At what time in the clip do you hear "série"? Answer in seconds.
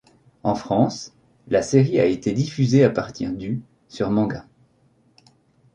1.61-1.99